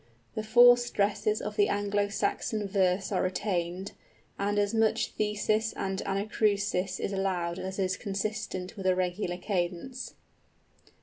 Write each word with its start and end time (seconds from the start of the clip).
The 0.33 0.41
four 0.41 0.77
stresses 0.77 1.41
of 1.43 1.57
the 1.57 1.69
Anglo 1.69 2.09
Saxon 2.09 2.67
verse 2.67 3.11
are 3.11 3.21
retained, 3.21 3.91
and 4.39 4.57
as 4.57 4.73
much 4.73 5.09
thesis 5.11 5.73
and 5.73 6.01
anacrusis 6.07 6.99
is 6.99 7.13
allowed 7.13 7.59
as 7.59 7.77
is 7.77 7.97
consistent 7.97 8.75
with 8.75 8.87
a 8.87 8.95
regular 8.95 9.37
cadence. 9.37 10.15